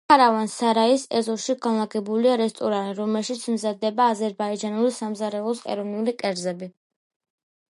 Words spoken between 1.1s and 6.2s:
ეზოში განლაგებულია რესტორანი, რომელშიც მზადდება აზერბაიჯანული სამზარეულოს ეროვნული